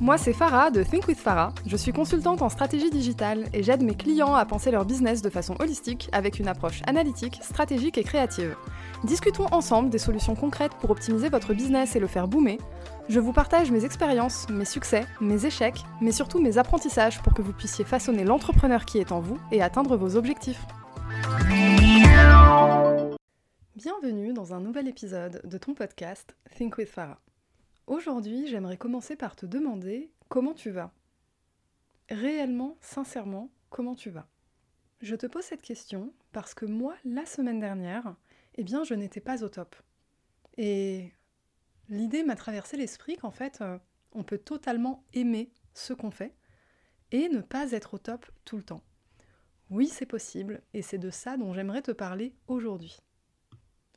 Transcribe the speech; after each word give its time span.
Moi 0.00 0.18
c'est 0.18 0.32
Farah 0.32 0.70
de 0.70 0.82
Think 0.82 1.08
with 1.08 1.18
Farah. 1.18 1.52
Je 1.66 1.76
suis 1.76 1.92
consultante 1.92 2.42
en 2.42 2.48
stratégie 2.48 2.90
digitale 2.90 3.44
et 3.52 3.62
j'aide 3.62 3.82
mes 3.82 3.94
clients 3.94 4.34
à 4.34 4.44
penser 4.44 4.70
leur 4.70 4.84
business 4.84 5.22
de 5.22 5.30
façon 5.30 5.54
holistique 5.60 6.08
avec 6.12 6.38
une 6.38 6.48
approche 6.48 6.82
analytique, 6.86 7.38
stratégique 7.42 7.98
et 7.98 8.04
créative. 8.04 8.56
Discutons 9.04 9.46
ensemble 9.52 9.90
des 9.90 9.98
solutions 9.98 10.34
concrètes 10.34 10.74
pour 10.80 10.90
optimiser 10.90 11.28
votre 11.28 11.54
business 11.54 11.96
et 11.96 12.00
le 12.00 12.06
faire 12.06 12.28
boomer. 12.28 12.58
Je 13.08 13.20
vous 13.20 13.32
partage 13.32 13.70
mes 13.70 13.84
expériences, 13.84 14.48
mes 14.48 14.64
succès, 14.64 15.04
mes 15.20 15.46
échecs, 15.46 15.84
mais 16.00 16.12
surtout 16.12 16.40
mes 16.40 16.58
apprentissages 16.58 17.22
pour 17.22 17.34
que 17.34 17.42
vous 17.42 17.52
puissiez 17.52 17.84
façonner 17.84 18.24
l'entrepreneur 18.24 18.84
qui 18.84 18.98
est 18.98 19.12
en 19.12 19.20
vous 19.20 19.38
et 19.50 19.62
atteindre 19.62 19.96
vos 19.96 20.16
objectifs. 20.16 20.60
Bienvenue 23.74 24.32
dans 24.32 24.52
un 24.52 24.60
nouvel 24.60 24.86
épisode 24.86 25.40
de 25.44 25.58
ton 25.58 25.74
podcast 25.74 26.36
Think 26.56 26.76
with 26.76 26.88
Farah. 26.88 27.21
Aujourd'hui, 27.92 28.46
j'aimerais 28.46 28.78
commencer 28.78 29.16
par 29.16 29.36
te 29.36 29.44
demander 29.44 30.10
comment 30.30 30.54
tu 30.54 30.70
vas. 30.70 30.94
Réellement, 32.08 32.78
sincèrement, 32.80 33.52
comment 33.68 33.94
tu 33.94 34.08
vas? 34.08 34.30
Je 35.02 35.14
te 35.14 35.26
pose 35.26 35.44
cette 35.44 35.60
question 35.60 36.14
parce 36.32 36.54
que 36.54 36.64
moi, 36.64 36.94
la 37.04 37.26
semaine 37.26 37.60
dernière, 37.60 38.16
eh 38.54 38.64
bien, 38.64 38.82
je 38.82 38.94
n'étais 38.94 39.20
pas 39.20 39.44
au 39.44 39.50
top. 39.50 39.76
Et 40.56 41.12
l'idée 41.90 42.24
m'a 42.24 42.34
traversé 42.34 42.78
l'esprit 42.78 43.18
qu'en 43.18 43.30
fait, 43.30 43.60
euh, 43.60 43.76
on 44.12 44.24
peut 44.24 44.38
totalement 44.38 45.04
aimer 45.12 45.52
ce 45.74 45.92
qu'on 45.92 46.10
fait 46.10 46.34
et 47.10 47.28
ne 47.28 47.42
pas 47.42 47.72
être 47.72 47.92
au 47.92 47.98
top 47.98 48.24
tout 48.46 48.56
le 48.56 48.62
temps. 48.62 48.82
Oui, 49.68 49.86
c'est 49.86 50.06
possible, 50.06 50.62
et 50.72 50.80
c'est 50.80 50.96
de 50.96 51.10
ça 51.10 51.36
dont 51.36 51.52
j'aimerais 51.52 51.82
te 51.82 51.92
parler 51.92 52.34
aujourd'hui. 52.46 52.96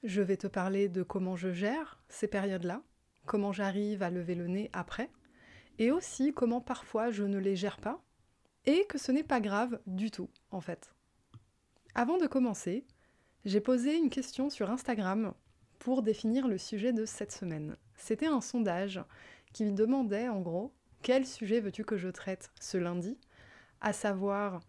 Je 0.03 0.21
vais 0.21 0.35
te 0.35 0.47
parler 0.47 0.89
de 0.89 1.01
comment 1.01 1.37
je 1.37 1.53
gère 1.53 2.03
ces 2.09 2.27
périodes-là, 2.27 2.83
comment 3.25 3.51
j'arrive 3.51 4.03
à 4.03 4.09
lever 4.09 4.35
le 4.35 4.47
nez 4.47 4.69
après, 4.73 5.09
et 5.79 5.91
aussi 5.91 6.33
comment 6.33 6.61
parfois 6.61 7.11
je 7.11 7.23
ne 7.23 7.37
les 7.37 7.55
gère 7.55 7.77
pas, 7.77 8.01
et 8.65 8.85
que 8.87 8.97
ce 8.97 9.11
n'est 9.11 9.23
pas 9.23 9.41
grave 9.41 9.79
du 9.85 10.11
tout, 10.11 10.29
en 10.51 10.61
fait. 10.61 10.93
Avant 11.93 12.17
de 12.17 12.27
commencer, 12.27 12.85
j'ai 13.45 13.61
posé 13.61 13.95
une 13.97 14.09
question 14.09 14.49
sur 14.49 14.71
Instagram 14.71 15.33
pour 15.79 16.01
définir 16.01 16.47
le 16.47 16.57
sujet 16.57 16.93
de 16.93 17.05
cette 17.05 17.31
semaine. 17.31 17.77
C'était 17.95 18.25
un 18.25 18.41
sondage 18.41 19.01
qui 19.53 19.71
demandait 19.71 20.27
en 20.27 20.41
gros 20.41 20.73
quel 21.01 21.25
sujet 21.25 21.59
veux-tu 21.59 21.85
que 21.85 21.97
je 21.97 22.09
traite 22.09 22.51
ce 22.59 22.77
lundi, 22.77 23.19
à 23.81 23.93
savoir 23.93 24.61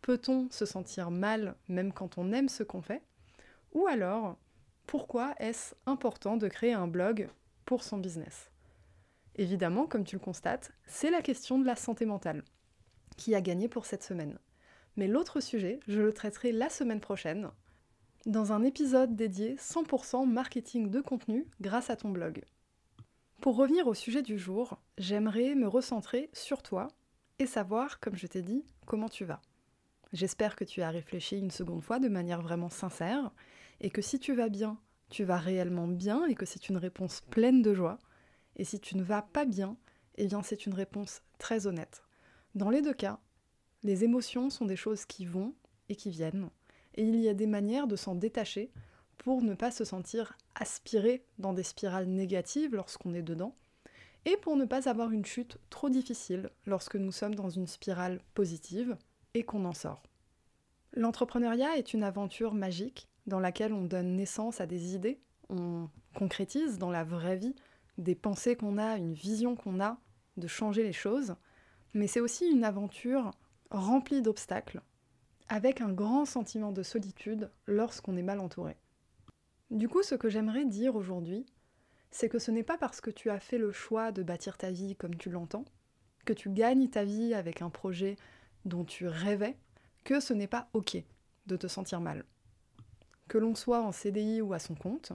peut-on 0.00 0.50
se 0.50 0.64
sentir 0.64 1.10
mal 1.10 1.54
même 1.68 1.92
quand 1.92 2.18
on 2.18 2.32
aime 2.32 2.48
ce 2.48 2.62
qu'on 2.62 2.82
fait, 2.82 3.02
ou 3.72 3.86
alors 3.86 4.38
pourquoi 4.86 5.34
est-ce 5.38 5.74
important 5.86 6.36
de 6.36 6.48
créer 6.48 6.72
un 6.72 6.88
blog 6.88 7.28
pour 7.64 7.82
son 7.82 7.98
business 7.98 8.50
Évidemment, 9.36 9.86
comme 9.86 10.04
tu 10.04 10.16
le 10.16 10.20
constates, 10.20 10.72
c'est 10.86 11.10
la 11.10 11.22
question 11.22 11.58
de 11.58 11.66
la 11.66 11.76
santé 11.76 12.04
mentale 12.04 12.44
qui 13.16 13.34
a 13.34 13.40
gagné 13.40 13.68
pour 13.68 13.86
cette 13.86 14.02
semaine. 14.02 14.38
Mais 14.96 15.06
l'autre 15.06 15.40
sujet, 15.40 15.80
je 15.86 16.00
le 16.00 16.12
traiterai 16.12 16.52
la 16.52 16.68
semaine 16.68 17.00
prochaine 17.00 17.50
dans 18.26 18.52
un 18.52 18.62
épisode 18.62 19.16
dédié 19.16 19.56
100% 19.56 20.28
marketing 20.28 20.90
de 20.90 21.00
contenu 21.00 21.46
grâce 21.60 21.90
à 21.90 21.96
ton 21.96 22.10
blog. 22.10 22.44
Pour 23.40 23.56
revenir 23.56 23.86
au 23.86 23.94
sujet 23.94 24.22
du 24.22 24.38
jour, 24.38 24.78
j'aimerais 24.98 25.54
me 25.54 25.66
recentrer 25.66 26.30
sur 26.32 26.62
toi 26.62 26.88
et 27.38 27.46
savoir, 27.46 27.98
comme 27.98 28.16
je 28.16 28.26
t'ai 28.26 28.42
dit, 28.42 28.64
comment 28.86 29.08
tu 29.08 29.24
vas. 29.24 29.40
J'espère 30.12 30.54
que 30.54 30.64
tu 30.64 30.82
as 30.82 30.90
réfléchi 30.90 31.38
une 31.38 31.50
seconde 31.50 31.82
fois 31.82 31.98
de 31.98 32.08
manière 32.08 32.42
vraiment 32.42 32.68
sincère 32.68 33.32
et 33.80 33.90
que 33.90 34.02
si 34.02 34.20
tu 34.20 34.34
vas 34.34 34.48
bien, 34.48 34.78
tu 35.12 35.24
vas 35.24 35.36
réellement 35.36 35.86
bien 35.86 36.24
et 36.24 36.34
que 36.34 36.46
c'est 36.46 36.70
une 36.70 36.78
réponse 36.78 37.20
pleine 37.30 37.60
de 37.60 37.74
joie. 37.74 37.98
Et 38.56 38.64
si 38.64 38.80
tu 38.80 38.96
ne 38.96 39.02
vas 39.02 39.20
pas 39.20 39.44
bien, 39.44 39.76
eh 40.16 40.26
bien 40.26 40.42
c'est 40.42 40.64
une 40.64 40.72
réponse 40.72 41.22
très 41.38 41.66
honnête. 41.66 42.02
Dans 42.54 42.70
les 42.70 42.80
deux 42.80 42.94
cas, 42.94 43.20
les 43.82 44.04
émotions 44.04 44.48
sont 44.48 44.64
des 44.64 44.76
choses 44.76 45.04
qui 45.04 45.26
vont 45.26 45.54
et 45.90 45.96
qui 45.96 46.08
viennent, 46.08 46.48
et 46.94 47.04
il 47.04 47.16
y 47.16 47.28
a 47.28 47.34
des 47.34 47.46
manières 47.46 47.86
de 47.86 47.96
s'en 47.96 48.14
détacher 48.14 48.70
pour 49.18 49.42
ne 49.42 49.54
pas 49.54 49.70
se 49.70 49.84
sentir 49.84 50.38
aspiré 50.54 51.26
dans 51.38 51.52
des 51.52 51.62
spirales 51.62 52.08
négatives 52.08 52.74
lorsqu'on 52.74 53.12
est 53.12 53.22
dedans, 53.22 53.54
et 54.24 54.38
pour 54.38 54.56
ne 54.56 54.64
pas 54.64 54.88
avoir 54.88 55.10
une 55.10 55.26
chute 55.26 55.58
trop 55.68 55.90
difficile 55.90 56.48
lorsque 56.64 56.96
nous 56.96 57.12
sommes 57.12 57.34
dans 57.34 57.50
une 57.50 57.66
spirale 57.66 58.20
positive 58.32 58.96
et 59.34 59.42
qu'on 59.42 59.66
en 59.66 59.74
sort. 59.74 60.02
L'entrepreneuriat 60.94 61.76
est 61.76 61.92
une 61.92 62.02
aventure 62.02 62.54
magique 62.54 63.08
dans 63.26 63.40
laquelle 63.40 63.72
on 63.72 63.84
donne 63.84 64.16
naissance 64.16 64.60
à 64.60 64.66
des 64.66 64.94
idées, 64.94 65.20
on 65.48 65.88
concrétise 66.14 66.78
dans 66.78 66.90
la 66.90 67.04
vraie 67.04 67.36
vie 67.36 67.54
des 67.98 68.14
pensées 68.14 68.56
qu'on 68.56 68.78
a, 68.78 68.96
une 68.96 69.14
vision 69.14 69.54
qu'on 69.54 69.80
a 69.80 69.98
de 70.36 70.46
changer 70.46 70.82
les 70.82 70.92
choses, 70.92 71.36
mais 71.94 72.06
c'est 72.06 72.20
aussi 72.20 72.46
une 72.50 72.64
aventure 72.64 73.30
remplie 73.70 74.22
d'obstacles, 74.22 74.80
avec 75.48 75.80
un 75.80 75.92
grand 75.92 76.24
sentiment 76.24 76.72
de 76.72 76.82
solitude 76.82 77.50
lorsqu'on 77.66 78.16
est 78.16 78.22
mal 78.22 78.40
entouré. 78.40 78.76
Du 79.70 79.88
coup, 79.88 80.02
ce 80.02 80.14
que 80.14 80.28
j'aimerais 80.28 80.64
dire 80.64 80.96
aujourd'hui, 80.96 81.46
c'est 82.10 82.28
que 82.28 82.38
ce 82.38 82.50
n'est 82.50 82.62
pas 82.62 82.78
parce 82.78 83.00
que 83.00 83.10
tu 83.10 83.30
as 83.30 83.40
fait 83.40 83.58
le 83.58 83.72
choix 83.72 84.12
de 84.12 84.22
bâtir 84.22 84.58
ta 84.58 84.70
vie 84.70 84.96
comme 84.96 85.16
tu 85.16 85.30
l'entends, 85.30 85.64
que 86.24 86.32
tu 86.32 86.50
gagnes 86.50 86.88
ta 86.88 87.04
vie 87.04 87.34
avec 87.34 87.62
un 87.62 87.70
projet 87.70 88.16
dont 88.64 88.84
tu 88.84 89.06
rêvais, 89.06 89.56
que 90.04 90.20
ce 90.20 90.34
n'est 90.34 90.46
pas 90.46 90.68
ok 90.72 90.96
de 91.46 91.56
te 91.56 91.66
sentir 91.66 92.00
mal 92.00 92.24
que 93.28 93.38
l'on 93.38 93.54
soit 93.54 93.82
en 93.82 93.92
CDI 93.92 94.40
ou 94.40 94.52
à 94.52 94.58
son 94.58 94.74
compte, 94.74 95.12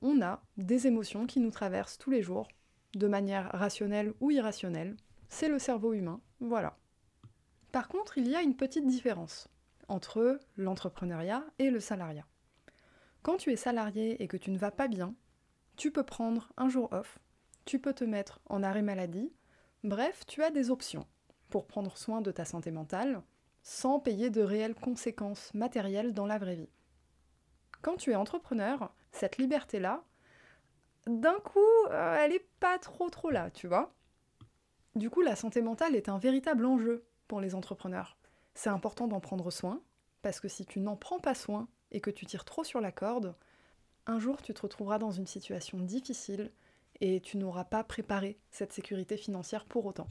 on 0.00 0.20
a 0.20 0.42
des 0.56 0.86
émotions 0.86 1.26
qui 1.26 1.40
nous 1.40 1.50
traversent 1.50 1.98
tous 1.98 2.10
les 2.10 2.22
jours, 2.22 2.48
de 2.94 3.06
manière 3.06 3.50
rationnelle 3.52 4.12
ou 4.20 4.30
irrationnelle. 4.30 4.96
C'est 5.28 5.48
le 5.48 5.58
cerveau 5.58 5.92
humain, 5.92 6.20
voilà. 6.40 6.76
Par 7.70 7.88
contre, 7.88 8.18
il 8.18 8.28
y 8.28 8.36
a 8.36 8.42
une 8.42 8.56
petite 8.56 8.86
différence 8.86 9.48
entre 9.88 10.40
l'entrepreneuriat 10.56 11.44
et 11.58 11.70
le 11.70 11.80
salariat. 11.80 12.26
Quand 13.22 13.36
tu 13.36 13.52
es 13.52 13.56
salarié 13.56 14.22
et 14.22 14.28
que 14.28 14.36
tu 14.36 14.50
ne 14.50 14.58
vas 14.58 14.70
pas 14.70 14.88
bien, 14.88 15.14
tu 15.76 15.90
peux 15.90 16.04
prendre 16.04 16.52
un 16.56 16.68
jour 16.68 16.88
off, 16.92 17.18
tu 17.64 17.78
peux 17.78 17.94
te 17.94 18.04
mettre 18.04 18.40
en 18.46 18.62
arrêt 18.62 18.82
maladie, 18.82 19.32
bref, 19.84 20.26
tu 20.26 20.42
as 20.42 20.50
des 20.50 20.70
options 20.70 21.06
pour 21.48 21.66
prendre 21.66 21.96
soin 21.96 22.20
de 22.20 22.32
ta 22.32 22.44
santé 22.44 22.70
mentale 22.70 23.22
sans 23.62 24.00
payer 24.00 24.30
de 24.30 24.42
réelles 24.42 24.74
conséquences 24.74 25.54
matérielles 25.54 26.14
dans 26.14 26.26
la 26.26 26.38
vraie 26.38 26.56
vie. 26.56 26.68
Quand 27.82 27.96
tu 27.96 28.12
es 28.12 28.16
entrepreneur, 28.16 28.92
cette 29.10 29.38
liberté-là, 29.38 30.04
d'un 31.06 31.38
coup, 31.40 31.58
euh, 31.90 32.16
elle 32.18 32.32
est 32.32 32.46
pas 32.60 32.78
trop 32.78 33.10
trop 33.10 33.30
là, 33.30 33.50
tu 33.50 33.66
vois. 33.66 33.92
Du 34.94 35.10
coup, 35.10 35.20
la 35.20 35.36
santé 35.36 35.62
mentale 35.62 35.96
est 35.96 36.08
un 36.08 36.18
véritable 36.18 36.64
enjeu 36.64 37.04
pour 37.26 37.40
les 37.40 37.54
entrepreneurs. 37.54 38.16
C'est 38.54 38.70
important 38.70 39.08
d'en 39.08 39.20
prendre 39.20 39.50
soin, 39.50 39.82
parce 40.22 40.38
que 40.38 40.48
si 40.48 40.64
tu 40.64 40.80
n'en 40.80 40.96
prends 40.96 41.18
pas 41.18 41.34
soin 41.34 41.68
et 41.90 42.00
que 42.00 42.10
tu 42.10 42.24
tires 42.24 42.44
trop 42.44 42.62
sur 42.62 42.80
la 42.80 42.92
corde, 42.92 43.34
un 44.06 44.18
jour 44.18 44.42
tu 44.42 44.54
te 44.54 44.62
retrouveras 44.62 44.98
dans 44.98 45.10
une 45.10 45.26
situation 45.26 45.78
difficile 45.78 46.52
et 47.00 47.20
tu 47.20 47.36
n'auras 47.36 47.64
pas 47.64 47.82
préparé 47.82 48.38
cette 48.50 48.72
sécurité 48.72 49.16
financière 49.16 49.64
pour 49.64 49.86
autant. 49.86 50.08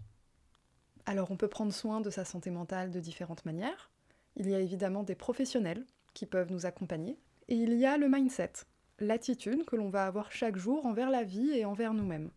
Alors 1.05 1.31
on 1.31 1.37
peut 1.37 1.47
prendre 1.47 1.73
soin 1.73 2.01
de 2.01 2.09
sa 2.09 2.25
santé 2.25 2.51
mentale 2.51 2.91
de 2.91 2.99
différentes 2.99 3.45
manières. 3.45 3.91
Il 4.35 4.49
y 4.49 4.55
a 4.55 4.59
évidemment 4.59 5.03
des 5.03 5.15
professionnels 5.15 5.85
qui 6.13 6.25
peuvent 6.25 6.51
nous 6.51 6.65
accompagner, 6.65 7.17
et 7.51 7.55
il 7.55 7.73
y 7.73 7.85
a 7.85 7.97
le 7.97 8.07
mindset, 8.07 8.53
l'attitude 8.99 9.65
que 9.65 9.75
l'on 9.75 9.89
va 9.89 10.05
avoir 10.05 10.31
chaque 10.31 10.55
jour 10.55 10.85
envers 10.85 11.09
la 11.09 11.25
vie 11.25 11.51
et 11.51 11.65
envers 11.65 11.93
nous-mêmes. 11.93 12.31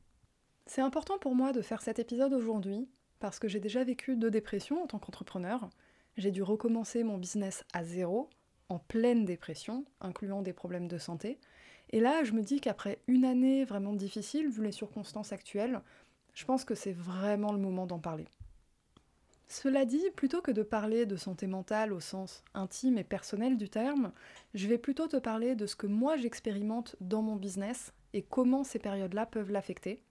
C'est 0.66 0.80
important 0.80 1.18
pour 1.18 1.36
moi 1.36 1.52
de 1.52 1.62
faire 1.62 1.82
cet 1.82 2.00
épisode 2.00 2.32
aujourd'hui 2.32 2.88
parce 3.20 3.38
que 3.38 3.46
j'ai 3.46 3.60
déjà 3.60 3.84
vécu 3.84 4.16
deux 4.16 4.32
dépressions 4.32 4.82
en 4.82 4.88
tant 4.88 4.98
qu'entrepreneur. 4.98 5.70
J'ai 6.16 6.32
dû 6.32 6.42
recommencer 6.42 7.04
mon 7.04 7.16
business 7.16 7.62
à 7.72 7.84
zéro, 7.84 8.28
en 8.68 8.80
pleine 8.80 9.24
dépression, 9.24 9.84
incluant 10.00 10.42
des 10.42 10.52
problèmes 10.52 10.88
de 10.88 10.98
santé. 10.98 11.38
Et 11.90 12.00
là, 12.00 12.24
je 12.24 12.32
me 12.32 12.42
dis 12.42 12.60
qu'après 12.60 12.98
une 13.06 13.24
année 13.24 13.64
vraiment 13.64 13.92
difficile, 13.92 14.48
vu 14.48 14.64
les 14.64 14.72
circonstances 14.72 15.32
actuelles, 15.32 15.80
je 16.34 16.44
pense 16.44 16.64
que 16.64 16.74
c'est 16.74 16.92
vraiment 16.92 17.52
le 17.52 17.58
moment 17.58 17.86
d'en 17.86 18.00
parler. 18.00 18.26
Cela 19.62 19.84
dit, 19.84 20.02
plutôt 20.16 20.42
que 20.42 20.50
de 20.50 20.64
parler 20.64 21.06
de 21.06 21.14
santé 21.14 21.46
mentale 21.46 21.92
au 21.92 22.00
sens 22.00 22.42
intime 22.54 22.98
et 22.98 23.04
personnel 23.04 23.56
du 23.56 23.68
terme, 23.68 24.10
je 24.52 24.66
vais 24.66 24.78
plutôt 24.78 25.06
te 25.06 25.16
parler 25.16 25.54
de 25.54 25.66
ce 25.66 25.76
que 25.76 25.86
moi 25.86 26.16
j'expérimente 26.16 26.96
dans 27.00 27.22
mon 27.22 27.36
business 27.36 27.92
et 28.14 28.22
comment 28.22 28.64
ces 28.64 28.80
périodes-là 28.80 29.26
peuvent 29.26 29.52
l'affecter. 29.52 30.02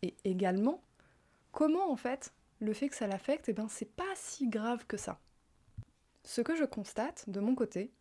Et 0.00 0.14
également, 0.24 0.82
comment 1.52 1.92
en 1.92 1.96
fait 1.96 2.32
le 2.60 2.72
fait 2.72 2.88
que 2.88 2.96
ça 2.96 3.06
l'affecte, 3.06 3.50
eh 3.50 3.52
ben 3.52 3.68
c'est 3.68 3.94
pas 3.94 4.14
si 4.14 4.48
grave 4.48 4.86
que 4.86 4.96
ça. 4.96 5.20
Ce 6.24 6.40
que 6.40 6.56
je 6.56 6.64
constate 6.64 7.28
de 7.28 7.40
mon 7.40 7.54
côté, 7.54 7.92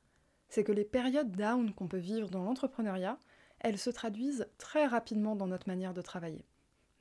c'est 0.47 0.63
que 0.63 0.71
les 0.71 0.85
périodes 0.85 1.35
down 1.35 1.73
qu'on 1.73 1.89
peut 1.89 1.97
vivre 1.97 2.29
dans 2.29 2.45
l'entrepreneuriat, 2.45 3.19
elles 3.59 3.77
se 3.77 3.89
traduisent 3.89 4.47
très 4.57 4.85
rapidement 4.85 5.35
dans 5.35 5.47
notre 5.47 5.67
manière 5.67 5.93
de 5.93 6.01
travailler. 6.01 6.45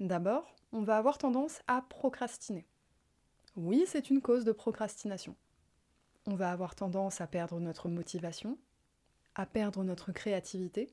D'abord, 0.01 0.57
on 0.73 0.83
va 0.83 0.97
avoir 0.97 1.19
tendance 1.19 1.63
à 1.69 1.83
procrastiner. 1.83 2.67
Oui, 3.57 3.85
c'est 3.87 4.11
une 4.11 4.21
cause 4.21 4.45
de 4.45 4.53
procrastination. 4.53 5.35
On 6.27 6.35
va 6.35 6.53
avoir 6.53 6.75
tendance 6.75 7.23
à 7.23 7.27
perdre 7.27 7.59
notre 7.59 7.89
motivation, 7.89 8.59
à 9.35 9.47
perdre 9.47 9.83
notre 9.83 10.13
créativité, 10.13 10.91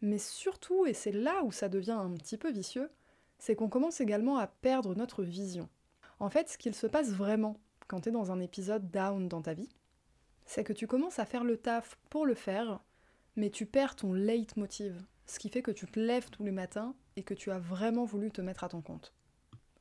mais 0.00 0.18
surtout, 0.18 0.86
et 0.86 0.94
c'est 0.94 1.10
là 1.10 1.42
où 1.42 1.50
ça 1.50 1.68
devient 1.68 1.90
un 1.90 2.12
petit 2.12 2.36
peu 2.36 2.52
vicieux, 2.52 2.90
c'est 3.38 3.56
qu'on 3.56 3.68
commence 3.68 4.00
également 4.00 4.36
à 4.38 4.46
perdre 4.46 4.94
notre 4.94 5.24
vision. 5.24 5.68
En 6.20 6.30
fait, 6.30 6.48
ce 6.48 6.58
qu'il 6.58 6.76
se 6.76 6.86
passe 6.86 7.10
vraiment 7.10 7.58
quand 7.88 8.02
tu 8.02 8.10
es 8.10 8.12
dans 8.12 8.30
un 8.30 8.38
épisode 8.38 8.88
down 8.92 9.28
dans 9.28 9.42
ta 9.42 9.54
vie, 9.54 9.68
c'est 10.46 10.62
que 10.62 10.72
tu 10.72 10.86
commences 10.86 11.18
à 11.18 11.26
faire 11.26 11.42
le 11.42 11.56
taf 11.56 11.98
pour 12.08 12.24
le 12.24 12.34
faire, 12.34 12.78
mais 13.34 13.50
tu 13.50 13.66
perds 13.66 13.96
ton 13.96 14.12
leitmotiv, 14.12 15.04
ce 15.26 15.40
qui 15.40 15.48
fait 15.48 15.62
que 15.62 15.72
tu 15.72 15.86
te 15.86 15.98
lèves 15.98 16.30
tous 16.30 16.44
les 16.44 16.52
matins 16.52 16.94
et 17.16 17.24
que 17.24 17.34
tu 17.34 17.50
as 17.50 17.58
vraiment 17.58 18.04
voulu 18.04 18.30
te 18.30 18.42
mettre 18.42 18.62
à 18.62 18.68
ton 18.68 18.80
compte. 18.80 19.12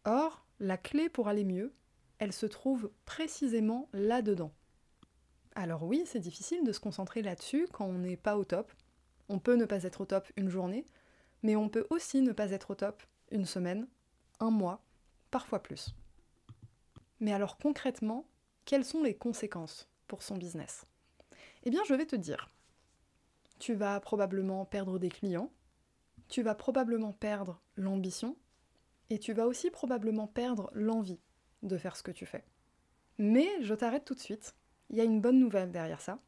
Or, 0.06 0.44
la 0.60 0.78
clé 0.78 1.08
pour 1.08 1.28
aller 1.28 1.44
mieux, 1.44 1.72
elle 2.19 2.33
se 2.33 2.45
trouve 2.45 2.92
précisément 3.06 3.89
là-dedans. 3.94 4.51
Alors 5.56 5.83
oui, 5.83 6.04
c'est 6.06 6.19
difficile 6.19 6.63
de 6.63 6.71
se 6.71 6.80
concentrer 6.80 7.21
là-dessus 7.21 7.68
quand 7.71 7.86
on 7.86 7.98
n'est 7.98 8.18
pas 8.18 8.38
au 8.38 8.44
top. 8.44 8.71
On 9.30 9.39
peut 9.39 9.56
ne 9.56 9.66
pas 9.66 9.83
être 9.83 10.01
au 10.01 10.06
top 10.06 10.27
une 10.36 10.50
journée, 10.50 10.86
mais 11.44 11.56
on 11.56 11.69
peut 11.69 11.88
aussi 11.89 12.21
ne 12.21 12.31
pas 12.31 12.51
être 12.51 12.71
au 12.71 12.75
top 12.75 13.01
une 13.31 13.45
semaine, 13.45 13.88
un 14.39 14.51
mois, 14.51 14.83
parfois 15.31 15.63
plus. 15.63 15.95
Mais 17.19 17.33
alors 17.33 17.57
concrètement, 17.57 18.25
quelles 18.65 18.86
sont 18.86 19.04
les 19.04 19.15
conséquences 19.15 19.89
pour 20.07 20.24
son 20.24 20.38
business? 20.38 20.86
Eh 21.63 21.69
bien, 21.69 21.81
je 21.88 21.94
vais 21.94 22.06
te 22.06 22.15
dire. 22.15 22.50
Tu 23.60 23.74
vas 23.74 24.00
probablement 24.00 24.65
perdre 24.65 25.00
des 25.00 25.10
clients, 25.10 25.51
tu 26.27 26.42
vas 26.42 26.56
probablement 26.56 27.12
perdre 27.12 27.62
l'ambition, 27.75 28.38
et 29.10 29.19
tu 29.19 29.33
vas 29.33 29.48
aussi 29.48 29.72
probablement 29.72 30.27
perdre 30.27 30.69
l'envie 30.74 31.19
de 31.64 31.78
faire 31.78 31.96
ce 31.96 32.04
que 32.04 32.12
tu 32.12 32.26
fais. 32.26 32.44
Mais 33.18 33.48
je 33.62 33.74
t'arrête 33.74 34.06
tout 34.06 34.14
de 34.14 34.20
suite, 34.20 34.56
il 34.90 34.98
y 34.98 35.02
a 35.02 35.06
une 35.06 35.22
bonne 35.22 35.40
nouvelle 35.40 35.72
derrière 35.72 36.02
ça, 36.02 36.20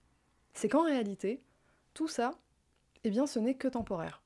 c'est 0.54 0.70
qu'en 0.70 0.84
réalité, 0.84 1.42
tout 1.94 2.08
ça, 2.08 2.32
eh 3.04 3.10
bien 3.10 3.28
ce 3.28 3.40
n'est 3.40 3.56
que 3.56 3.68
temporaire. 3.68 4.22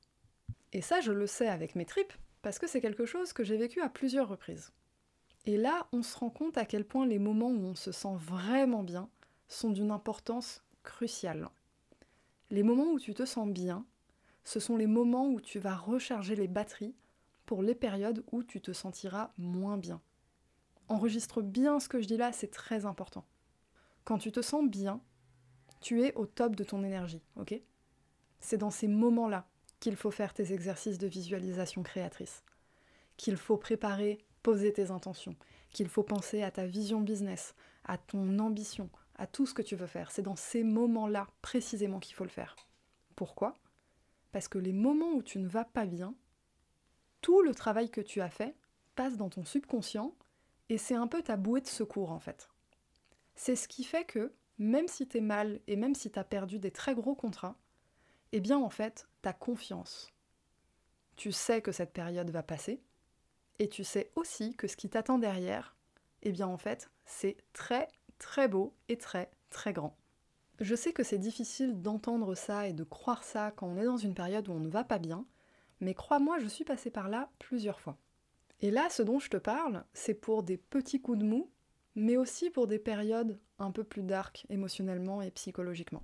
Et 0.72 0.82
ça, 0.82 1.00
je 1.00 1.12
le 1.12 1.26
sais 1.26 1.48
avec 1.48 1.74
mes 1.74 1.86
tripes, 1.86 2.12
parce 2.42 2.58
que 2.58 2.66
c'est 2.66 2.80
quelque 2.80 3.06
chose 3.06 3.32
que 3.32 3.44
j'ai 3.44 3.56
vécu 3.56 3.80
à 3.80 3.88
plusieurs 3.88 4.28
reprises. 4.28 4.72
Et 5.46 5.56
là, 5.56 5.86
on 5.92 6.02
se 6.02 6.16
rend 6.16 6.30
compte 6.30 6.58
à 6.58 6.64
quel 6.64 6.84
point 6.84 7.06
les 7.06 7.18
moments 7.18 7.50
où 7.50 7.64
on 7.64 7.74
se 7.74 7.92
sent 7.92 8.16
vraiment 8.18 8.82
bien 8.82 9.08
sont 9.48 9.70
d'une 9.70 9.92
importance 9.92 10.64
cruciale. 10.82 11.48
Les 12.50 12.62
moments 12.62 12.92
où 12.92 12.98
tu 12.98 13.14
te 13.14 13.24
sens 13.24 13.48
bien, 13.48 13.84
ce 14.44 14.60
sont 14.60 14.76
les 14.76 14.86
moments 14.86 15.28
où 15.28 15.40
tu 15.40 15.58
vas 15.58 15.76
recharger 15.76 16.36
les 16.36 16.48
batteries 16.48 16.94
pour 17.46 17.62
les 17.62 17.74
périodes 17.74 18.24
où 18.32 18.42
tu 18.42 18.60
te 18.60 18.72
sentiras 18.72 19.30
moins 19.38 19.76
bien. 19.76 20.00
Enregistre 20.88 21.42
bien 21.42 21.80
ce 21.80 21.88
que 21.88 22.00
je 22.00 22.06
dis 22.06 22.16
là, 22.16 22.32
c'est 22.32 22.50
très 22.50 22.86
important. 22.86 23.24
Quand 24.04 24.18
tu 24.18 24.30
te 24.30 24.40
sens 24.40 24.68
bien, 24.68 25.00
tu 25.80 26.02
es 26.02 26.14
au 26.14 26.26
top 26.26 26.54
de 26.54 26.64
ton 26.64 26.84
énergie, 26.84 27.22
ok? 27.36 27.60
C'est 28.38 28.58
dans 28.58 28.70
ces 28.70 28.88
moments-là 28.88 29.48
qu'il 29.80 29.96
faut 29.96 30.10
faire 30.10 30.32
tes 30.32 30.52
exercices 30.52 30.98
de 30.98 31.06
visualisation 31.06 31.82
créatrice, 31.82 32.44
qu'il 33.16 33.36
faut 33.36 33.56
préparer, 33.56 34.24
poser 34.42 34.72
tes 34.72 34.90
intentions, 34.90 35.36
qu'il 35.72 35.88
faut 35.88 36.02
penser 36.02 36.42
à 36.42 36.50
ta 36.50 36.66
vision 36.66 37.00
business, 37.00 37.54
à 37.84 37.98
ton 37.98 38.38
ambition, 38.38 38.88
à 39.16 39.26
tout 39.26 39.46
ce 39.46 39.54
que 39.54 39.62
tu 39.62 39.76
veux 39.76 39.86
faire. 39.86 40.10
C'est 40.10 40.22
dans 40.22 40.36
ces 40.36 40.62
moments-là 40.62 41.28
précisément 41.42 41.98
qu'il 41.98 42.14
faut 42.14 42.24
le 42.24 42.30
faire. 42.30 42.56
Pourquoi? 43.16 43.54
Parce 44.32 44.48
que 44.48 44.58
les 44.58 44.72
moments 44.72 45.12
où 45.14 45.22
tu 45.22 45.38
ne 45.38 45.48
vas 45.48 45.64
pas 45.64 45.86
bien, 45.86 46.14
tout 47.22 47.42
le 47.42 47.54
travail 47.54 47.90
que 47.90 48.00
tu 48.00 48.20
as 48.20 48.30
fait 48.30 48.54
passe 48.94 49.16
dans 49.16 49.30
ton 49.30 49.44
subconscient 49.44 50.14
et 50.68 50.78
c'est 50.78 50.94
un 50.94 51.06
peu 51.06 51.22
ta 51.22 51.36
bouée 51.36 51.60
de 51.60 51.66
secours 51.66 52.10
en 52.10 52.18
fait. 52.18 52.48
C'est 53.34 53.56
ce 53.56 53.68
qui 53.68 53.84
fait 53.84 54.04
que 54.04 54.32
même 54.58 54.88
si 54.88 55.06
tu 55.06 55.18
es 55.18 55.20
mal 55.20 55.60
et 55.66 55.76
même 55.76 55.94
si 55.94 56.10
tu 56.10 56.18
as 56.18 56.24
perdu 56.24 56.58
des 56.58 56.70
très 56.70 56.94
gros 56.94 57.14
contrats, 57.14 57.56
eh 58.32 58.40
bien 58.40 58.58
en 58.58 58.70
fait, 58.70 59.06
tu 59.22 59.28
as 59.28 59.32
confiance. 59.32 60.12
Tu 61.16 61.32
sais 61.32 61.62
que 61.62 61.72
cette 61.72 61.92
période 61.92 62.30
va 62.30 62.42
passer 62.42 62.82
et 63.58 63.68
tu 63.68 63.84
sais 63.84 64.10
aussi 64.16 64.54
que 64.56 64.66
ce 64.66 64.76
qui 64.76 64.88
t'attend 64.88 65.18
derrière, 65.18 65.76
eh 66.22 66.32
bien 66.32 66.46
en 66.46 66.58
fait, 66.58 66.90
c'est 67.04 67.36
très 67.52 67.88
très 68.18 68.48
beau 68.48 68.74
et 68.88 68.96
très 68.96 69.30
très 69.50 69.72
grand. 69.72 69.96
Je 70.60 70.74
sais 70.74 70.92
que 70.92 71.02
c'est 71.02 71.18
difficile 71.18 71.82
d'entendre 71.82 72.34
ça 72.34 72.66
et 72.66 72.72
de 72.72 72.84
croire 72.84 73.24
ça 73.24 73.50
quand 73.50 73.66
on 73.66 73.76
est 73.76 73.84
dans 73.84 73.98
une 73.98 74.14
période 74.14 74.48
où 74.48 74.52
on 74.52 74.60
ne 74.60 74.68
va 74.68 74.84
pas 74.84 74.98
bien, 74.98 75.26
mais 75.80 75.92
crois-moi, 75.92 76.38
je 76.38 76.46
suis 76.46 76.64
passée 76.64 76.90
par 76.90 77.08
là 77.08 77.30
plusieurs 77.38 77.80
fois. 77.80 77.98
Et 78.60 78.70
là, 78.70 78.88
ce 78.90 79.02
dont 79.02 79.18
je 79.18 79.28
te 79.28 79.36
parle, 79.36 79.84
c'est 79.92 80.14
pour 80.14 80.42
des 80.42 80.56
petits 80.56 81.00
coups 81.00 81.18
de 81.18 81.24
mou, 81.24 81.50
mais 81.94 82.16
aussi 82.16 82.50
pour 82.50 82.66
des 82.66 82.78
périodes 82.78 83.38
un 83.58 83.70
peu 83.70 83.84
plus 83.84 84.02
dark 84.02 84.46
émotionnellement 84.48 85.22
et 85.22 85.30
psychologiquement. 85.30 86.02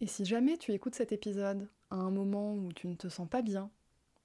Et 0.00 0.06
si 0.06 0.24
jamais 0.24 0.58
tu 0.58 0.72
écoutes 0.72 0.94
cet 0.94 1.12
épisode 1.12 1.68
à 1.90 1.96
un 1.96 2.10
moment 2.10 2.54
où 2.54 2.72
tu 2.72 2.86
ne 2.88 2.94
te 2.94 3.08
sens 3.08 3.28
pas 3.28 3.42
bien, 3.42 3.70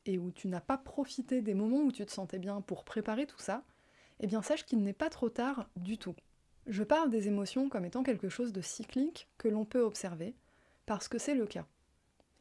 et 0.05 0.17
où 0.17 0.31
tu 0.31 0.47
n'as 0.47 0.61
pas 0.61 0.77
profité 0.77 1.41
des 1.41 1.53
moments 1.53 1.81
où 1.81 1.91
tu 1.91 2.05
te 2.05 2.11
sentais 2.11 2.39
bien 2.39 2.61
pour 2.61 2.83
préparer 2.83 3.25
tout 3.25 3.39
ça, 3.39 3.63
eh 4.19 4.27
bien 4.27 4.41
sache 4.41 4.65
qu'il 4.65 4.81
n'est 4.83 4.93
pas 4.93 5.09
trop 5.09 5.29
tard 5.29 5.69
du 5.75 5.97
tout. 5.97 6.15
Je 6.67 6.83
parle 6.83 7.09
des 7.09 7.27
émotions 7.27 7.69
comme 7.69 7.85
étant 7.85 8.03
quelque 8.03 8.29
chose 8.29 8.53
de 8.53 8.61
cyclique 8.61 9.29
que 9.37 9.47
l'on 9.47 9.65
peut 9.65 9.81
observer, 9.81 10.35
parce 10.85 11.07
que 11.07 11.17
c'est 11.17 11.35
le 11.35 11.45
cas. 11.45 11.65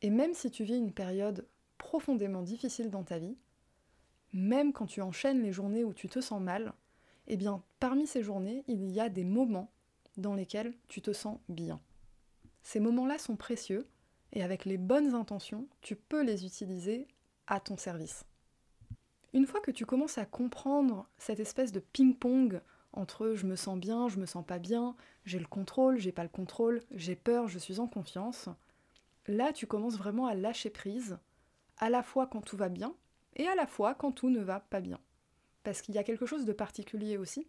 Et 0.02 0.10
même 0.10 0.34
si 0.34 0.50
tu 0.50 0.64
vis 0.64 0.76
une 0.76 0.92
période 0.92 1.46
profondément 1.78 2.42
difficile 2.42 2.90
dans 2.90 3.04
ta 3.04 3.18
vie, 3.18 3.36
même 4.32 4.72
quand 4.72 4.86
tu 4.86 5.00
enchaînes 5.00 5.42
les 5.42 5.52
journées 5.52 5.84
où 5.84 5.92
tu 5.92 6.08
te 6.08 6.20
sens 6.20 6.40
mal, 6.40 6.72
eh 7.26 7.36
bien 7.36 7.62
parmi 7.78 8.06
ces 8.06 8.22
journées, 8.22 8.64
il 8.68 8.90
y 8.90 9.00
a 9.00 9.08
des 9.08 9.24
moments 9.24 9.70
dans 10.16 10.34
lesquels 10.34 10.74
tu 10.88 11.00
te 11.00 11.12
sens 11.12 11.38
bien. 11.48 11.80
Ces 12.62 12.80
moments-là 12.80 13.18
sont 13.18 13.36
précieux 13.36 13.86
et 14.32 14.42
avec 14.42 14.64
les 14.64 14.78
bonnes 14.78 15.14
intentions, 15.14 15.66
tu 15.80 15.96
peux 15.96 16.22
les 16.22 16.44
utiliser 16.44 17.08
à 17.46 17.58
ton 17.60 17.76
service. 17.76 18.24
Une 19.32 19.46
fois 19.46 19.60
que 19.60 19.70
tu 19.70 19.86
commences 19.86 20.18
à 20.18 20.26
comprendre 20.26 21.08
cette 21.18 21.40
espèce 21.40 21.72
de 21.72 21.80
ping-pong 21.80 22.60
entre 22.92 23.34
je 23.34 23.46
me 23.46 23.56
sens 23.56 23.78
bien, 23.78 24.08
je 24.08 24.18
me 24.18 24.26
sens 24.26 24.44
pas 24.44 24.58
bien, 24.58 24.96
j'ai 25.24 25.38
le 25.38 25.46
contrôle, 25.46 25.98
j'ai 25.98 26.12
pas 26.12 26.24
le 26.24 26.28
contrôle, 26.28 26.82
j'ai 26.90 27.14
peur, 27.14 27.46
je 27.46 27.58
suis 27.58 27.78
en 27.78 27.86
confiance, 27.86 28.48
là 29.28 29.52
tu 29.52 29.66
commences 29.66 29.96
vraiment 29.96 30.26
à 30.26 30.34
lâcher 30.34 30.70
prise, 30.70 31.18
à 31.78 31.90
la 31.90 32.02
fois 32.02 32.26
quand 32.26 32.40
tout 32.40 32.56
va 32.56 32.68
bien 32.68 32.94
et 33.40 33.48
à 33.48 33.54
la 33.54 33.66
fois 33.66 33.94
quand 33.94 34.12
tout 34.12 34.28
ne 34.28 34.40
va 34.40 34.60
pas 34.60 34.80
bien. 34.80 35.00
Parce 35.62 35.80
qu'il 35.80 35.94
y 35.94 35.98
a 35.98 36.04
quelque 36.04 36.26
chose 36.26 36.44
de 36.44 36.52
particulier 36.52 37.16
aussi, 37.16 37.46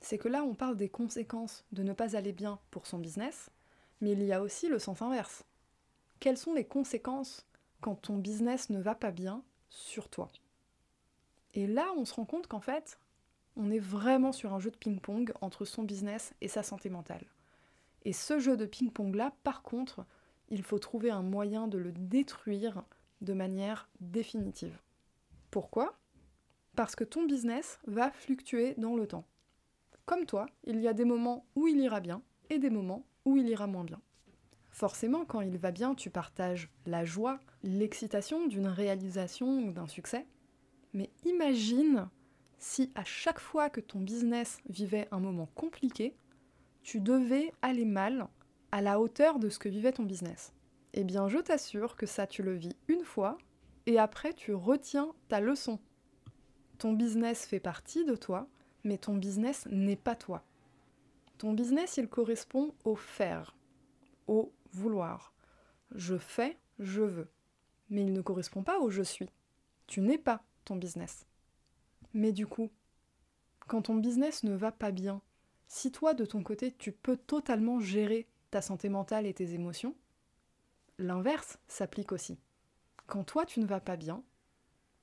c'est 0.00 0.16
que 0.16 0.28
là 0.28 0.44
on 0.44 0.54
parle 0.54 0.76
des 0.76 0.88
conséquences 0.88 1.64
de 1.72 1.82
ne 1.82 1.92
pas 1.92 2.16
aller 2.16 2.32
bien 2.32 2.60
pour 2.70 2.86
son 2.86 2.98
business, 2.98 3.50
mais 4.00 4.12
il 4.12 4.22
y 4.22 4.32
a 4.32 4.40
aussi 4.40 4.68
le 4.68 4.78
sens 4.78 5.02
inverse. 5.02 5.44
Quelles 6.20 6.38
sont 6.38 6.54
les 6.54 6.64
conséquences 6.64 7.46
quand 7.80 7.96
ton 7.96 8.16
business 8.16 8.70
ne 8.70 8.80
va 8.80 8.94
pas 8.94 9.10
bien 9.10 9.42
sur 9.70 10.08
toi? 10.08 10.30
Et 11.52 11.66
là 11.66 11.92
on 11.96 12.04
se 12.04 12.14
rend 12.14 12.26
compte 12.26 12.46
qu'en 12.46 12.60
fait, 12.60 13.00
on 13.56 13.72
est 13.72 13.80
vraiment 13.80 14.32
sur 14.32 14.54
un 14.54 14.60
jeu 14.60 14.70
de 14.70 14.76
ping-pong 14.76 15.32
entre 15.40 15.64
son 15.64 15.82
business 15.82 16.32
et 16.42 16.48
sa 16.48 16.62
santé 16.62 16.90
mentale. 16.90 17.26
Et 18.04 18.12
ce 18.12 18.38
jeu 18.38 18.56
de 18.56 18.66
ping-pong-là, 18.66 19.32
par 19.42 19.62
contre, 19.62 20.06
il 20.48 20.62
faut 20.62 20.78
trouver 20.78 21.10
un 21.10 21.22
moyen 21.22 21.66
de 21.66 21.78
le 21.78 21.90
détruire 21.90 22.84
de 23.20 23.32
manière 23.32 23.88
définitive. 24.00 24.78
Pourquoi? 25.54 25.96
Parce 26.74 26.96
que 26.96 27.04
ton 27.04 27.26
business 27.26 27.78
va 27.86 28.10
fluctuer 28.10 28.74
dans 28.76 28.96
le 28.96 29.06
temps. 29.06 29.24
Comme 30.04 30.26
toi, 30.26 30.46
il 30.64 30.80
y 30.80 30.88
a 30.88 30.92
des 30.92 31.04
moments 31.04 31.46
où 31.54 31.68
il 31.68 31.78
ira 31.78 32.00
bien 32.00 32.22
et 32.50 32.58
des 32.58 32.70
moments 32.70 33.06
où 33.24 33.36
il 33.36 33.48
ira 33.48 33.68
moins 33.68 33.84
bien. 33.84 34.00
Forcément, 34.72 35.24
quand 35.24 35.42
il 35.42 35.56
va 35.56 35.70
bien, 35.70 35.94
tu 35.94 36.10
partages 36.10 36.72
la 36.86 37.04
joie, 37.04 37.38
l'excitation 37.62 38.48
d'une 38.48 38.66
réalisation 38.66 39.68
ou 39.68 39.70
d'un 39.70 39.86
succès. 39.86 40.26
Mais 40.92 41.08
imagine 41.24 42.08
si 42.58 42.90
à 42.96 43.04
chaque 43.04 43.38
fois 43.38 43.70
que 43.70 43.80
ton 43.80 44.00
business 44.00 44.58
vivait 44.68 45.06
un 45.12 45.20
moment 45.20 45.46
compliqué, 45.54 46.16
tu 46.82 46.98
devais 46.98 47.52
aller 47.62 47.84
mal 47.84 48.26
à 48.72 48.82
la 48.82 48.98
hauteur 48.98 49.38
de 49.38 49.48
ce 49.48 49.60
que 49.60 49.68
vivait 49.68 49.92
ton 49.92 50.02
business. 50.02 50.52
Eh 50.94 51.04
bien, 51.04 51.28
je 51.28 51.38
t'assure 51.38 51.94
que 51.94 52.06
ça, 52.06 52.26
tu 52.26 52.42
le 52.42 52.54
vis 52.56 52.74
une 52.88 53.04
fois, 53.04 53.38
et 53.86 53.98
après, 53.98 54.32
tu 54.32 54.54
retiens 54.54 55.12
ta 55.28 55.40
leçon. 55.40 55.78
Ton 56.78 56.92
business 56.92 57.46
fait 57.46 57.60
partie 57.60 58.04
de 58.04 58.16
toi, 58.16 58.48
mais 58.82 58.98
ton 58.98 59.14
business 59.14 59.66
n'est 59.70 59.96
pas 59.96 60.16
toi. 60.16 60.44
Ton 61.38 61.52
business, 61.52 61.96
il 61.96 62.08
correspond 62.08 62.74
au 62.84 62.96
faire, 62.96 63.56
au 64.26 64.52
vouloir. 64.72 65.32
Je 65.94 66.16
fais, 66.16 66.58
je 66.78 67.02
veux. 67.02 67.28
Mais 67.90 68.02
il 68.02 68.12
ne 68.12 68.22
correspond 68.22 68.62
pas 68.62 68.78
au 68.78 68.90
je 68.90 69.02
suis. 69.02 69.28
Tu 69.86 70.00
n'es 70.00 70.18
pas 70.18 70.42
ton 70.64 70.76
business. 70.76 71.26
Mais 72.14 72.32
du 72.32 72.46
coup, 72.46 72.70
quand 73.66 73.82
ton 73.82 73.96
business 73.96 74.42
ne 74.44 74.54
va 74.54 74.72
pas 74.72 74.90
bien, 74.90 75.20
si 75.68 75.92
toi 75.92 76.14
de 76.14 76.24
ton 76.24 76.42
côté 76.42 76.72
tu 76.72 76.92
peux 76.92 77.16
totalement 77.16 77.80
gérer 77.80 78.28
ta 78.50 78.62
santé 78.62 78.88
mentale 78.88 79.26
et 79.26 79.34
tes 79.34 79.54
émotions, 79.54 79.94
l'inverse 80.98 81.58
s'applique 81.66 82.12
aussi. 82.12 82.38
Quand 83.06 83.24
toi 83.24 83.44
tu 83.44 83.60
ne 83.60 83.66
vas 83.66 83.80
pas 83.80 83.96
bien, 83.96 84.22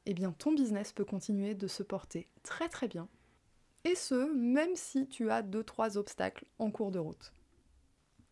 eh 0.06 0.14
bien 0.14 0.32
ton 0.32 0.54
business 0.54 0.92
peut 0.92 1.06
continuer 1.06 1.54
de 1.54 1.68
se 1.68 1.84
porter 1.84 2.28
très 2.44 2.70
très 2.70 2.88
bien. 2.88 3.08
Et 3.84 3.96
ce, 3.96 4.32
même 4.34 4.76
si 4.76 5.08
tu 5.08 5.32
as 5.32 5.44
2-3 5.44 5.98
obstacles 5.98 6.46
en 6.60 6.72
cours 6.72 6.92
de 6.92 7.00
route. 7.00 7.34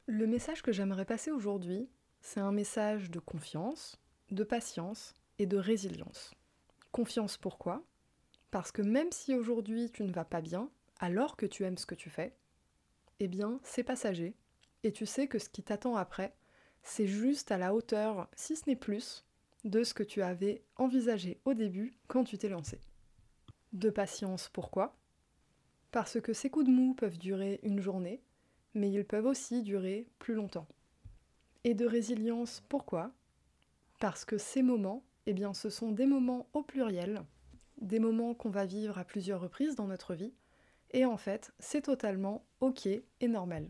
Le 0.06 0.28
message 0.28 0.62
que 0.62 0.72
j'aimerais 0.72 1.06
passer 1.06 1.32
aujourd'hui, 1.32 1.88
c'est 2.22 2.40
un 2.40 2.52
message 2.52 3.12
de 3.12 3.20
confiance, 3.20 4.00
de 4.32 4.44
patience 4.44 5.14
et 5.38 5.46
de 5.46 5.58
résilience. 5.58 6.34
Confiance 6.92 7.38
pourquoi? 7.38 7.84
Parce 8.52 8.72
que 8.72 8.82
même 8.82 9.12
si 9.12 9.36
aujourd'hui 9.36 9.92
tu 9.92 10.04
ne 10.04 10.12
vas 10.12 10.26
pas 10.26 10.42
bien, 10.42 10.70
alors 11.00 11.38
que 11.38 11.46
tu 11.46 11.64
aimes 11.64 11.78
ce 11.78 11.86
que 11.86 11.96
tu 11.96 12.10
fais, 12.10 12.36
eh 13.20 13.28
bien 13.28 13.60
c'est 13.64 13.84
passager, 13.84 14.36
et 14.84 14.92
tu 14.92 15.06
sais 15.06 15.28
que 15.28 15.40
ce 15.40 15.50
qui 15.50 15.62
t'attend 15.62 15.96
après, 15.96 16.34
c'est 16.82 17.08
juste 17.08 17.52
à 17.52 17.58
la 17.58 17.74
hauteur, 17.74 18.28
si 18.36 18.56
ce 18.56 18.64
n'est 18.68 18.76
plus, 18.76 19.24
de 19.64 19.84
ce 19.84 19.94
que 19.94 20.04
tu 20.04 20.22
avais 20.22 20.64
envisagé 20.78 21.40
au 21.46 21.54
début 21.54 21.98
quand 22.08 22.24
tu 22.24 22.38
t'es 22.38 22.50
lancé. 22.50 22.80
De 23.74 23.90
patience, 23.90 24.50
pourquoi? 24.50 24.98
Parce 25.92 26.20
que 26.22 26.34
ces 26.34 26.50
coups 26.50 26.66
de 26.66 26.72
mou 26.72 26.94
peuvent 26.94 27.18
durer 27.18 27.60
une 27.64 27.82
journée, 27.82 28.22
mais 28.74 28.92
ils 28.92 29.06
peuvent 29.06 29.26
aussi 29.26 29.64
durer 29.64 30.08
plus 30.20 30.34
longtemps. 30.34 30.68
Et 31.64 31.74
de 31.74 31.86
résilience, 31.86 32.64
pourquoi? 32.70 33.12
Parce 34.00 34.26
que 34.26 34.38
ces 34.38 34.62
moments, 34.62 35.04
eh 35.26 35.34
bien, 35.34 35.54
ce 35.54 35.70
sont 35.70 35.92
des 35.92 36.06
moments 36.06 36.48
au 36.54 36.64
pluriel, 36.64 37.22
des 37.82 38.00
moments 38.00 38.34
qu'on 38.34 38.50
va 38.50 38.66
vivre 38.66 38.98
à 38.98 39.04
plusieurs 39.04 39.42
reprises 39.42 39.76
dans 39.76 39.88
notre 39.88 40.14
vie, 40.14 40.34
et 40.92 41.06
en 41.06 41.18
fait, 41.18 41.52
c'est 41.60 41.84
totalement 41.84 42.46
ok 42.62 42.88
et 42.88 43.28
normal. 43.28 43.70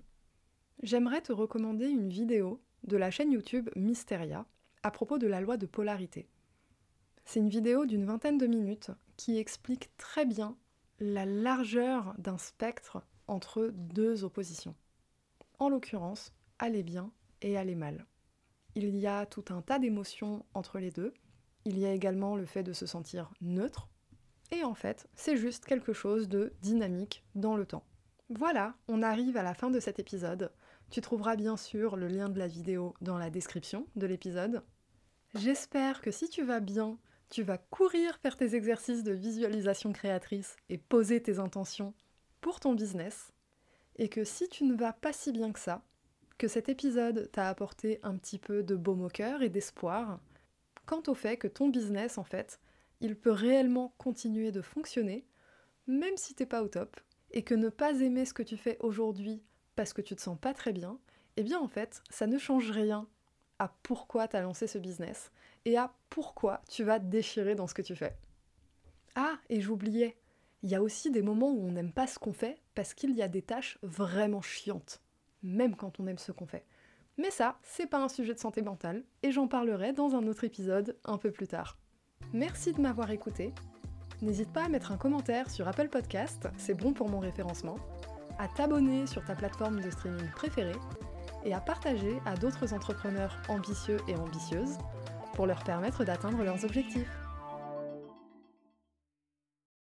J'aimerais 0.84 1.22
te 1.22 1.34
recommander 1.34 1.88
une 1.88 2.10
vidéo 2.10 2.62
de 2.84 2.96
la 2.96 3.12
chaîne 3.12 3.32
YouTube 3.32 3.70
Mysteria 3.76 4.46
à 4.84 4.92
propos 4.92 5.18
de 5.18 5.28
la 5.28 5.42
loi 5.42 5.58
de 5.58 5.66
polarité. 5.66 6.28
C'est 7.26 7.40
une 7.40 7.50
vidéo 7.50 7.86
d'une 7.86 8.06
vingtaine 8.06 8.38
de 8.38 8.48
minutes 8.48 8.92
qui 9.18 9.38
explique 9.38 9.96
très 9.98 10.26
bien 10.26 10.58
la 11.00 11.26
largeur 11.26 12.16
d'un 12.18 12.38
spectre 12.38 13.04
entre 13.28 13.72
deux 13.74 14.24
oppositions. 14.24 14.76
En 15.60 15.70
l'occurrence, 15.70 16.34
aller 16.58 16.84
bien 16.84 17.12
et 17.42 17.58
aller 17.58 17.76
mal. 17.76 18.06
Il 18.76 18.96
y 18.96 19.08
a 19.08 19.26
tout 19.26 19.46
un 19.50 19.62
tas 19.62 19.80
d'émotions 19.80 20.46
entre 20.54 20.80
les 20.80 20.92
deux. 20.92 21.14
Il 21.66 21.78
y 21.78 21.86
a 21.86 21.94
également 21.94 22.36
le 22.36 22.46
fait 22.46 22.64
de 22.64 22.74
se 22.74 22.86
sentir 22.86 23.32
neutre. 23.42 23.90
Et 24.52 24.64
en 24.64 24.74
fait, 24.74 25.08
c'est 25.16 25.38
juste 25.38 25.66
quelque 25.66 25.94
chose 25.94 26.28
de 26.28 26.54
dynamique 26.62 27.24
dans 27.36 27.56
le 27.56 27.66
temps. 27.66 27.84
Voilà, 28.30 28.76
on 28.88 29.02
arrive 29.02 29.38
à 29.38 29.44
la 29.44 29.54
fin 29.54 29.70
de 29.70 29.80
cet 29.80 30.00
épisode. 30.00 30.52
Tu 30.90 31.02
trouveras 31.02 31.36
bien 31.36 31.56
sûr 31.56 31.96
le 31.96 32.08
lien 32.08 32.30
de 32.30 32.40
la 32.40 32.48
vidéo 32.48 32.96
dans 33.02 33.20
la 33.20 33.30
description 33.30 33.86
de 33.96 34.08
l'épisode. 34.08 34.64
J'espère 35.36 36.02
que 36.02 36.10
si 36.10 36.30
tu 36.30 36.44
vas 36.44 36.60
bien, 36.60 36.98
tu 37.30 37.44
vas 37.44 37.60
courir 37.60 38.18
faire 38.18 38.36
tes 38.36 38.56
exercices 38.56 39.04
de 39.04 39.12
visualisation 39.12 39.94
créatrice 39.94 40.56
et 40.68 40.80
poser 40.80 41.22
tes 41.22 41.38
intentions 41.38 41.94
pour 42.42 42.60
ton 42.60 42.74
business. 42.74 43.32
Et 43.98 44.10
que 44.10 44.24
si 44.24 44.50
tu 44.50 44.64
ne 44.64 44.74
vas 44.74 44.94
pas 44.94 45.14
si 45.14 45.32
bien 45.32 45.52
que 45.52 45.60
ça, 45.60 45.84
que 46.40 46.48
cet 46.48 46.70
épisode 46.70 47.30
t'a 47.32 47.50
apporté 47.50 48.00
un 48.02 48.18
petit 48.18 48.40
peu 48.40 48.64
de 48.64 48.76
baume 48.76 49.04
au 49.04 49.10
cœur 49.10 49.44
et 49.44 49.50
d'espoir 49.50 50.20
quant 50.88 51.04
au 51.06 51.14
fait 51.14 51.38
que 51.38 51.48
ton 51.48 51.70
business, 51.70 52.18
en 52.18 52.24
fait, 52.24 52.60
il 53.00 53.16
peut 53.16 53.32
réellement 53.32 53.94
continuer 54.00 54.52
de 54.52 54.62
fonctionner, 54.62 55.28
même 55.86 56.18
si 56.18 56.34
t'es 56.34 56.48
pas 56.48 56.64
au 56.64 56.68
top, 56.68 57.00
et 57.30 57.44
que 57.44 57.54
ne 57.54 57.70
pas 57.70 58.00
aimer 58.00 58.26
ce 58.26 58.34
que 58.34 58.42
tu 58.42 58.58
fais 58.58 58.78
aujourd'hui 58.80 59.44
parce 59.80 59.94
que 59.94 60.02
tu 60.02 60.14
te 60.14 60.22
sens 60.22 60.38
pas 60.38 60.54
très 60.54 60.74
bien, 60.74 61.00
eh 61.38 61.44
bien 61.44 61.58
en 61.58 61.70
fait, 61.70 62.04
ça 62.10 62.28
ne 62.28 62.38
change 62.38 62.70
rien 62.70 63.08
à 63.60 63.74
pourquoi 63.82 64.28
tu 64.28 64.36
as 64.36 64.42
lancé 64.42 64.68
ce 64.68 64.78
business 64.78 65.32
et 65.64 65.78
à 65.78 65.94
pourquoi 66.10 66.62
tu 66.68 66.84
vas 66.84 67.00
te 67.00 67.06
déchirer 67.06 67.56
dans 67.56 67.66
ce 67.66 67.74
que 67.74 67.82
tu 67.82 67.96
fais. 67.96 68.14
Ah, 69.16 69.38
et 69.48 69.62
j'oubliais, 69.62 70.18
il 70.64 70.70
y 70.70 70.76
a 70.76 70.82
aussi 70.82 71.12
des 71.12 71.22
moments 71.22 71.52
où 71.52 71.66
on 71.66 71.72
n'aime 71.72 71.94
pas 71.94 72.08
ce 72.08 72.20
qu'on 72.20 72.34
fait 72.34 72.58
parce 72.76 72.94
qu'il 72.94 73.12
y 73.12 73.22
a 73.22 73.30
des 73.30 73.42
tâches 73.42 73.80
vraiment 73.82 74.42
chiantes, 74.42 75.02
même 75.44 75.78
quand 75.78 76.02
on 76.02 76.08
aime 76.08 76.18
ce 76.18 76.34
qu'on 76.34 76.46
fait. 76.46 76.66
Mais 77.18 77.32
ça, 77.32 77.58
c'est 77.64 77.88
pas 77.88 78.04
un 78.04 78.10
sujet 78.10 78.34
de 78.34 78.40
santé 78.40 78.62
mentale 78.62 79.06
et 79.24 79.32
j'en 79.32 79.48
parlerai 79.48 79.94
dans 79.94 80.14
un 80.14 80.28
autre 80.28 80.44
épisode 80.44 80.98
un 81.06 81.18
peu 81.18 81.32
plus 81.32 81.48
tard. 81.48 81.78
Merci 82.34 82.74
de 82.74 82.82
m'avoir 82.82 83.12
écouté. 83.12 83.54
N'hésite 84.22 84.52
pas 84.52 84.66
à 84.66 84.68
mettre 84.68 84.92
un 84.92 84.98
commentaire 84.98 85.50
sur 85.50 85.70
Apple 85.70 85.88
Podcast, 85.88 86.50
c'est 86.58 86.74
bon 86.74 86.92
pour 86.92 87.08
mon 87.08 87.20
référencement 87.20 87.78
à 88.40 88.48
t'abonner 88.48 89.06
sur 89.06 89.24
ta 89.24 89.36
plateforme 89.36 89.82
de 89.82 89.90
streaming 89.92 90.30
préférée 90.32 90.80
et 91.46 91.54
à 91.54 91.60
partager 91.60 92.20
à 92.26 92.36
d'autres 92.36 92.74
entrepreneurs 92.74 93.38
ambitieux 93.50 93.98
et 94.08 94.16
ambitieuses 94.16 94.78
pour 95.34 95.46
leur 95.46 95.64
permettre 95.64 96.04
d'atteindre 96.04 96.44
leurs 96.44 96.66
objectifs. 96.66 97.19